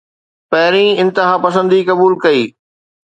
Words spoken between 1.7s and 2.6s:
قبول ڪئي.